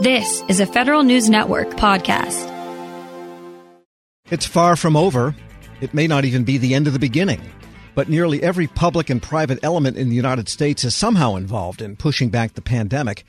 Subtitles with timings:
[0.00, 2.46] This is a Federal News Network podcast.
[4.30, 5.34] It's far from over.
[5.80, 7.40] It may not even be the end of the beginning.
[7.96, 11.96] But nearly every public and private element in the United States is somehow involved in
[11.96, 13.24] pushing back the pandemic.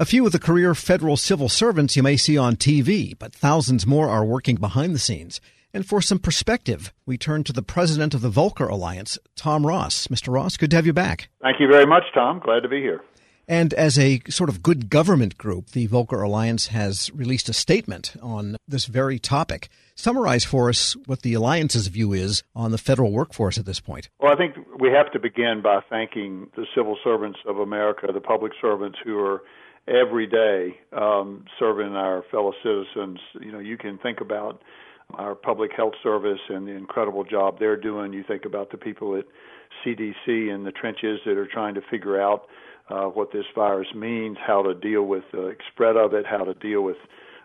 [0.00, 3.86] A few of the career federal civil servants you may see on TV, but thousands
[3.86, 5.42] more are working behind the scenes.
[5.74, 10.06] And for some perspective, we turn to the president of the Volcker Alliance, Tom Ross.
[10.06, 10.32] Mr.
[10.32, 11.28] Ross, good to have you back.
[11.42, 12.40] Thank you very much, Tom.
[12.42, 13.02] Glad to be here.
[13.48, 18.14] And as a sort of good government group, the Volcker Alliance has released a statement
[18.22, 19.68] on this very topic.
[19.94, 24.08] Summarize for us what the Alliance's view is on the federal workforce at this point.
[24.20, 28.20] Well, I think we have to begin by thanking the civil servants of America, the
[28.20, 29.42] public servants who are
[29.88, 33.18] every day um, serving our fellow citizens.
[33.40, 34.62] You know, you can think about
[35.14, 38.12] our public health service and the incredible job they're doing.
[38.12, 39.24] You think about the people at
[39.84, 42.46] CDC in the trenches that are trying to figure out
[42.88, 46.54] uh, what this virus means, how to deal with the spread of it, how to
[46.54, 46.96] deal with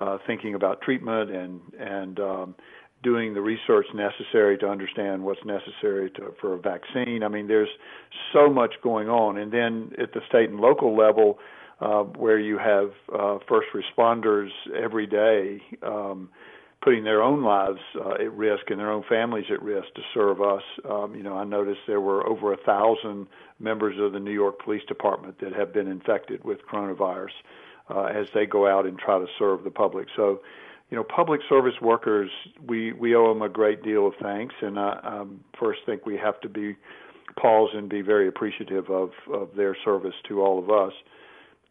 [0.00, 2.54] uh, thinking about treatment and and um,
[3.02, 7.22] doing the research necessary to understand what's necessary to, for a vaccine.
[7.22, 7.68] I mean, there's
[8.32, 11.38] so much going on, and then at the state and local level,
[11.80, 15.62] uh, where you have uh, first responders every day.
[15.82, 16.28] Um,
[16.80, 20.40] putting their own lives uh, at risk and their own families at risk to serve
[20.40, 20.62] us.
[20.88, 23.26] Um, you know, I noticed there were over a thousand
[23.58, 27.32] members of the New York Police Department that have been infected with coronavirus
[27.90, 30.06] uh, as they go out and try to serve the public.
[30.14, 30.40] So,
[30.90, 32.30] you know, public service workers,
[32.64, 36.16] we we owe them a great deal of thanks, and I um, first think we
[36.16, 36.76] have to be
[37.36, 40.92] pause and be very appreciative of of their service to all of us.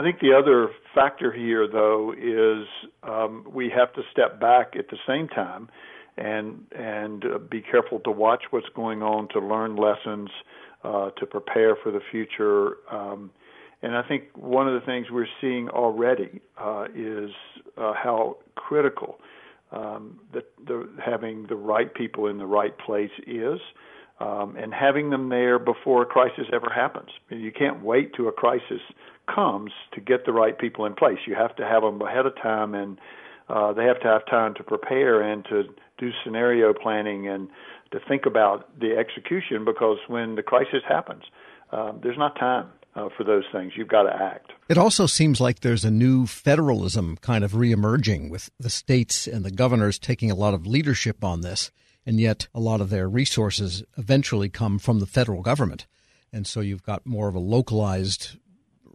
[0.00, 2.66] I think the other factor here, though, is
[3.02, 5.68] um, we have to step back at the same time
[6.16, 10.30] and and uh, be careful to watch what's going on, to learn lessons,
[10.84, 12.76] uh, to prepare for the future.
[12.90, 13.30] Um,
[13.82, 17.30] and I think one of the things we're seeing already uh, is
[17.76, 19.18] uh, how critical
[19.70, 23.60] um, the, having the right people in the right place is.
[24.20, 27.08] Um, and having them there before a crisis ever happens.
[27.30, 28.82] You can't wait to a crisis
[29.34, 31.18] comes to get the right people in place.
[31.26, 32.98] You have to have them ahead of time, and
[33.48, 35.64] uh, they have to have time to prepare and to
[35.98, 37.48] do scenario planning and
[37.92, 41.24] to think about the execution because when the crisis happens,
[41.72, 42.68] um, there's not time.
[42.96, 44.50] Uh, for those things, you've got to act.
[44.68, 49.44] It also seems like there's a new federalism kind of reemerging with the states and
[49.44, 51.70] the governors taking a lot of leadership on this,
[52.06, 55.86] and yet a lot of their resources eventually come from the federal government.
[56.32, 58.36] And so you've got more of a localized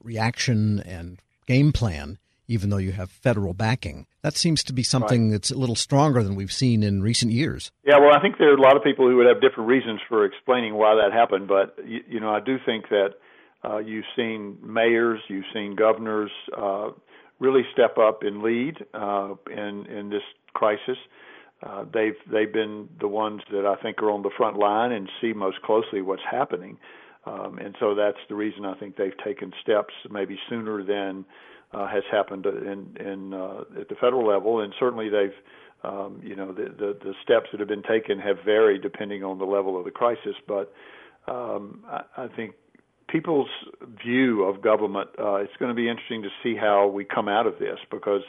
[0.04, 2.18] reaction and game plan,
[2.48, 4.08] even though you have federal backing.
[4.22, 5.32] That seems to be something right.
[5.34, 7.72] that's a little stronger than we've seen in recent years.
[7.86, 10.00] Yeah, well, I think there are a lot of people who would have different reasons
[10.08, 13.16] for explaining why that happened, but you, you know, I do think that
[13.64, 16.90] uh, you've seen mayors, you've seen governors uh,
[17.40, 20.22] really step up and lead uh, in in this
[20.54, 20.98] crisis.
[21.64, 25.10] Uh, they've they've been the ones that I think are on the front line and
[25.22, 26.78] see most closely what's happening.
[27.26, 31.26] Um, and so that's the reason I think they've taken steps maybe sooner than
[31.74, 35.34] uh, has happened in, in uh, at the federal level, and certainly they've,
[35.84, 39.40] um, you know, the, the the steps that have been taken have varied depending on
[39.40, 40.36] the level of the crisis.
[40.48, 40.72] But
[41.28, 42.54] um, I, I think
[43.08, 43.50] people's
[44.04, 47.48] view of government, uh, it's going to be interesting to see how we come out
[47.48, 48.22] of this because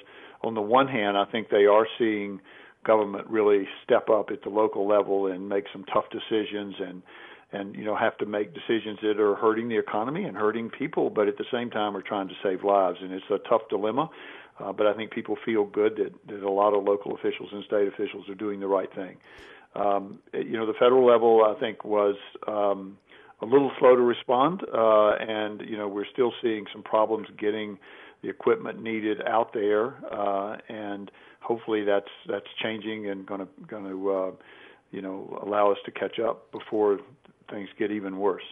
[0.43, 2.41] on the one hand, I think they are seeing
[2.87, 7.03] government really step up at the local level and make some tough decisions and
[7.53, 11.11] and you know have to make decisions that are hurting the economy and hurting people,
[11.11, 14.11] but at the same time are trying to save lives, and it's a tough dilemma.
[14.59, 17.63] Uh, but I think people feel good that, that a lot of local officials and
[17.65, 19.19] state officials are doing the right thing.
[19.75, 22.17] Um, you know, the federal level I think was
[22.49, 22.97] um,
[23.43, 27.79] a little slow to respond, uh, and you know we're still seeing some problems getting
[28.23, 31.11] the equipment needed out there, uh, and
[31.47, 34.31] hopefully that's that's changing and going to going to uh,
[34.91, 36.99] you know allow us to catch up before
[37.51, 38.43] things get even worse.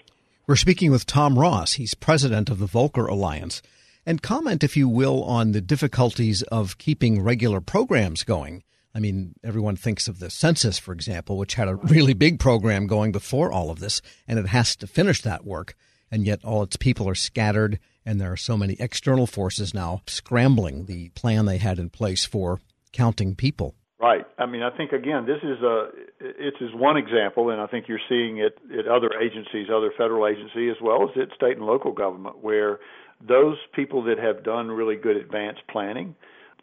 [0.46, 1.74] We're speaking with Tom Ross.
[1.74, 3.62] He's president of the Volcker Alliance.
[4.06, 8.62] And comment, if you will, on the difficulties of keeping regular programs going.
[8.94, 12.86] I mean, everyone thinks of the census, for example, which had a really big program
[12.86, 15.74] going before all of this, and it has to finish that work.
[16.10, 20.02] And yet, all its people are scattered, and there are so many external forces now
[20.06, 22.60] scrambling the plan they had in place for
[22.94, 23.74] counting people.
[24.00, 24.26] Right.
[24.38, 25.88] I mean, I think again, this is a
[26.20, 30.26] it is one example, and I think you're seeing it at other agencies, other federal
[30.26, 32.80] agencies, as well as at state and local government, where
[33.26, 36.14] those people that have done really good advanced planning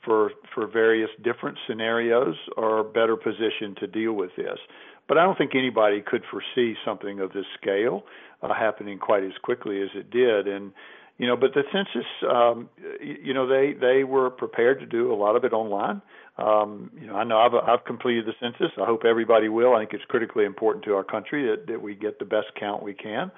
[0.05, 4.59] for for various different scenarios are better positioned to deal with this.
[5.07, 8.03] But I don't think anybody could foresee something of this scale
[8.43, 10.73] uh, happening quite as quickly as it did, and
[11.21, 12.67] you know, but the census, um,
[12.99, 16.01] you know, they they were prepared to do a lot of it online.
[16.39, 18.71] Um, you know, I know I've I've completed the census.
[18.81, 19.75] I hope everybody will.
[19.75, 22.81] I think it's critically important to our country that that we get the best count
[22.81, 23.31] we can.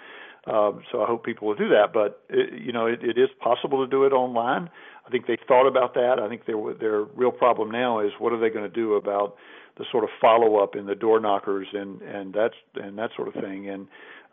[0.45, 1.93] Um, so I hope people will do that.
[1.93, 4.69] But it, you know, it, it is possible to do it online.
[5.05, 6.19] I think they thought about that.
[6.19, 9.35] I think their their real problem now is what are they going to do about
[9.77, 13.27] the sort of follow up in the door knockers and and that's and that sort
[13.27, 13.69] of thing.
[13.69, 13.87] And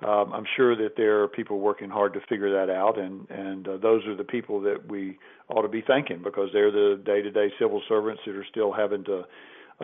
[0.06, 3.68] um, I'm sure that there are people working hard to figure that out, and and
[3.68, 5.18] uh, those are the people that we
[5.48, 9.24] ought to be thanking because they're the day-to-day civil servants that are still having to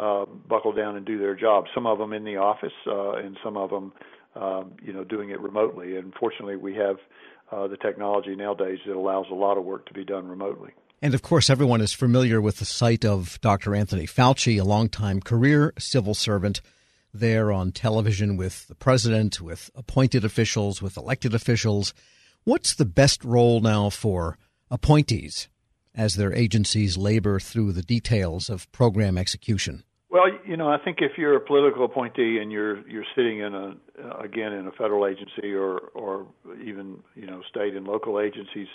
[0.00, 1.64] uh, buckle down and do their job.
[1.74, 3.92] Some of them in the office, uh, and some of them,
[4.36, 5.96] um, you know, doing it remotely.
[5.96, 6.96] And fortunately, we have
[7.50, 10.70] uh, the technology nowadays that allows a lot of work to be done remotely.
[11.02, 13.74] And of course, everyone is familiar with the sight of Dr.
[13.74, 16.60] Anthony Fauci, a longtime career civil servant
[17.12, 21.94] there on television with the president, with appointed officials, with elected officials.
[22.44, 24.38] What's the best role now for
[24.70, 25.48] appointees
[25.94, 29.84] as their agencies labor through the details of program execution?
[30.10, 33.54] Well, you know, I think if you're a political appointee and you're you're sitting in
[33.54, 36.26] a again in a federal agency or or
[36.64, 38.68] even you know state and local agencies,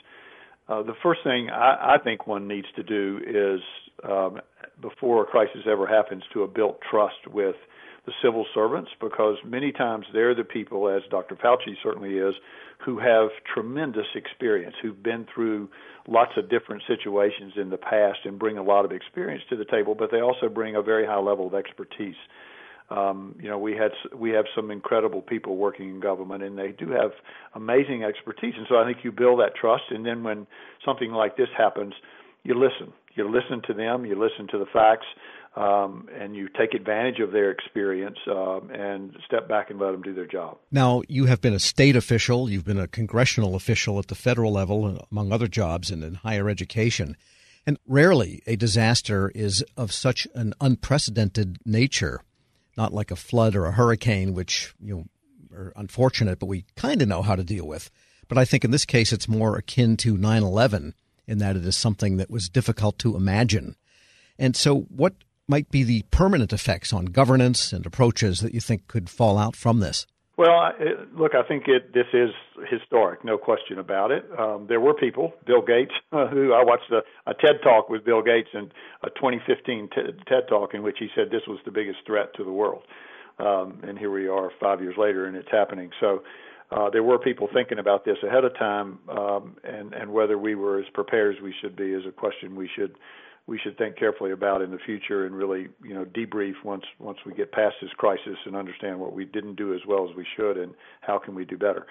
[0.68, 3.62] uh, the first thing I, I think one needs to do is
[4.04, 4.42] um,
[4.81, 7.56] before a crisis ever happens to have built trust with
[8.06, 11.36] the civil servants because many times they're the people, as Dr.
[11.36, 12.33] Fauci certainly is,
[12.83, 15.69] who have tremendous experience, who've been through
[16.07, 19.65] lots of different situations in the past and bring a lot of experience to the
[19.65, 22.15] table, but they also bring a very high level of expertise.
[22.89, 26.71] Um, you know, we had we have some incredible people working in government, and they
[26.71, 27.12] do have
[27.56, 28.56] amazing expertise.
[28.57, 30.45] And so I think you build that trust, and then when
[30.83, 31.94] something like this happens,
[32.44, 32.92] you listen.
[33.13, 34.06] You listen to them.
[34.06, 35.06] You listen to the facts
[35.56, 40.01] um, and you take advantage of their experience um, and step back and let them
[40.01, 40.57] do their job.
[40.71, 44.53] Now, you have been a state official, you've been a congressional official at the federal
[44.53, 47.18] level, among other jobs, and in higher education.
[47.65, 52.21] And rarely a disaster is of such an unprecedented nature,
[52.77, 55.06] not like a flood or a hurricane, which you know
[55.56, 57.92] are unfortunate, but we kind of know how to deal with.
[58.30, 60.95] But I think in this case, it's more akin to 9 11
[61.27, 63.75] in that it is something that was difficult to imagine.
[64.39, 65.13] And so, what
[65.48, 69.56] might be the permanent effects on governance and approaches that you think could fall out
[69.56, 70.06] from this?
[70.38, 70.72] Well,
[71.16, 72.30] look, I think it, this is
[72.70, 74.26] historic, no question about it.
[74.40, 78.04] Um, there were people, Bill Gates, uh, who I watched a, a TED talk with
[78.04, 78.72] Bill Gates in
[79.04, 82.44] a 2015 t- TED talk in which he said this was the biggest threat to
[82.44, 82.84] the world.
[83.40, 85.92] Um, and here we are five years later, and it's happening.
[86.00, 86.24] So
[86.72, 90.56] uh, there were people thinking about this ahead of time, um, and and whether we
[90.56, 92.96] were as prepared as we should be is a question we should
[93.48, 97.18] we should think carefully about in the future and really, you know, debrief once once
[97.26, 100.26] we get past this crisis and understand what we didn't do as well as we
[100.36, 101.86] should and how can we do better.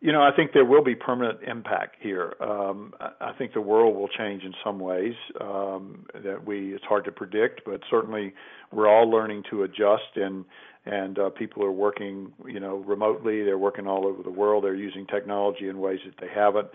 [0.00, 2.34] You know, I think there will be permanent impact here.
[2.40, 7.04] Um, I think the world will change in some ways um, that we it's hard
[7.06, 8.34] to predict, but certainly
[8.72, 10.44] we're all learning to adjust and
[10.86, 13.42] and uh, people are working, you know, remotely.
[13.42, 14.64] They're working all over the world.
[14.64, 16.68] They're using technology in ways that they haven't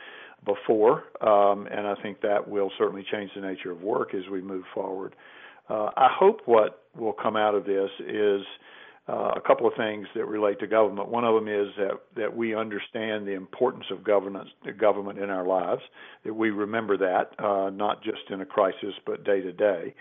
[0.45, 4.41] before, um, and I think that will certainly change the nature of work as we
[4.41, 5.15] move forward.
[5.69, 8.41] Uh, I hope what will come out of this is
[9.07, 11.09] uh, a couple of things that relate to government.
[11.09, 14.49] One of them is that that we understand the importance of governance,
[14.79, 15.81] government in our lives.
[16.23, 19.95] That we remember that uh, not just in a crisis, but day to day.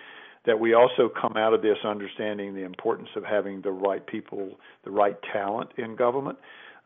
[0.51, 4.59] That we also come out of this understanding the importance of having the right people,
[4.83, 6.39] the right talent in government.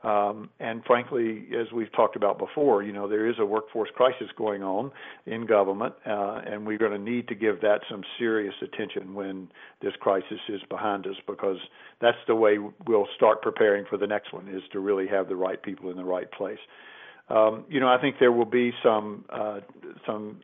[0.02, 4.28] Um, and frankly, as we've talked about before, you know, there is a workforce crisis
[4.36, 4.92] going on
[5.24, 9.48] in government, uh, and we're going to need to give that some serious attention when
[9.80, 11.56] this crisis is behind us, because
[12.02, 15.36] that's the way we'll start preparing for the next one, is to really have the
[15.36, 16.58] right people in the right place.
[17.30, 19.60] Um, you know, I think there will be some, uh,
[20.06, 20.36] some,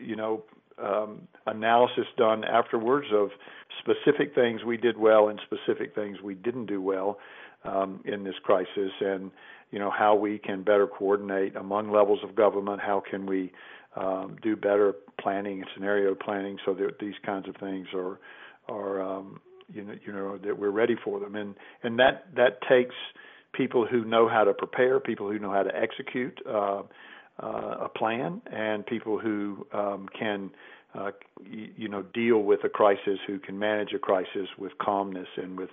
[0.00, 0.44] you know,
[0.82, 3.30] um, analysis done afterwards of
[3.78, 7.18] specific things we did well and specific things we didn't do well
[7.64, 9.30] um, in this crisis, and
[9.70, 12.80] you know how we can better coordinate among levels of government.
[12.80, 13.52] How can we
[13.96, 18.18] um, do better planning and scenario planning so that these kinds of things are
[18.68, 19.40] are um,
[19.72, 22.94] you know you know that we're ready for them, and and that that takes
[23.52, 26.82] people who know how to prepare, people who know how to execute uh,
[27.38, 30.50] a plan, and people who um, can.
[30.94, 31.10] Uh,
[31.76, 35.68] you know, deal with a crisis, who can manage a crisis with calmness and with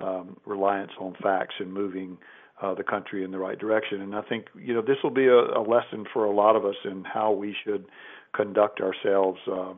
[0.00, 2.16] um, reliance on facts and moving
[2.62, 4.00] uh, the country in the right direction.
[4.00, 6.64] And I think you know this will be a, a lesson for a lot of
[6.64, 7.86] us in how we should
[8.34, 9.74] conduct ourselves uh,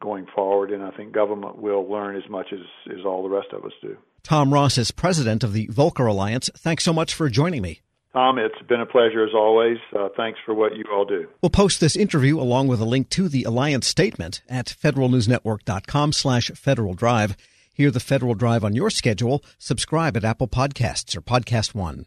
[0.00, 0.70] going forward.
[0.70, 3.72] And I think government will learn as much as as all the rest of us
[3.82, 3.96] do.
[4.22, 6.50] Tom Ross is president of the Volcker Alliance.
[6.56, 7.80] Thanks so much for joining me.
[8.12, 9.78] Tom, it's been a pleasure as always.
[9.94, 11.28] Uh, thanks for what you all do.
[11.42, 16.50] We'll post this interview along with a link to the Alliance statement at federalnewsnetwork.com slash
[16.54, 17.36] Federal Drive.
[17.72, 19.44] Hear the Federal Drive on your schedule.
[19.58, 22.06] Subscribe at Apple Podcasts or Podcast One.